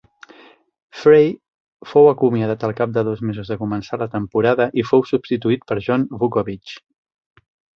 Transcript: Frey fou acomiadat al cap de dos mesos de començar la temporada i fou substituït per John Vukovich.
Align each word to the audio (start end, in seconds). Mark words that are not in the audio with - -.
Frey 1.01 1.27
fou 1.89 2.09
acomiadat 2.13 2.65
al 2.69 2.73
cap 2.81 2.95
de 2.97 3.03
dos 3.11 3.21
mesos 3.31 3.53
de 3.53 3.59
començar 3.61 4.01
la 4.05 4.09
temporada 4.17 4.67
i 4.83 4.87
fou 4.93 5.05
substituït 5.13 5.69
per 5.73 5.79
John 5.89 6.09
Vukovich. 6.25 6.75